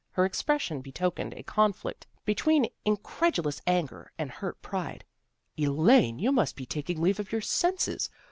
[0.13, 5.05] Her expression betokened a conflict between incredulous anger and hurt pride."
[5.63, 8.09] Elaine, you must be taking leave of your ELAINE UPSETS TRADITION 277 senses.